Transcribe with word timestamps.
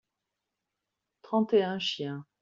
trente 1.21 1.53
et 1.53 1.61
un 1.61 1.77
chiens. 1.77 2.25